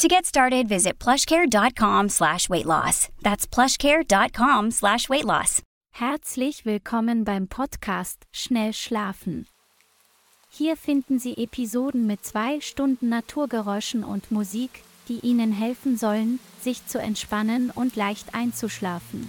To 0.00 0.08
get 0.08 0.24
started, 0.24 0.66
visit 0.66 0.98
plushcare.com 0.98 2.08
slash 2.08 2.48
weight 2.48 2.64
loss. 2.64 3.10
That's 3.20 3.46
plushcare.com 3.46 4.70
slash 4.70 5.10
weight 5.10 5.26
loss. 5.26 5.62
Herzlich 5.90 6.64
willkommen 6.64 7.24
beim 7.24 7.48
Podcast 7.48 8.24
Schnell 8.32 8.72
Schlafen. 8.72 9.46
Hier 10.48 10.78
finden 10.78 11.18
Sie 11.18 11.36
Episoden 11.36 12.06
mit 12.06 12.24
zwei 12.24 12.62
Stunden 12.62 13.10
Naturgeräuschen 13.10 14.02
und 14.02 14.30
Musik, 14.30 14.70
die 15.10 15.18
Ihnen 15.20 15.52
helfen 15.52 15.98
sollen, 15.98 16.40
sich 16.62 16.86
zu 16.86 16.98
entspannen 16.98 17.70
und 17.70 17.94
leicht 17.94 18.34
einzuschlafen. 18.34 19.28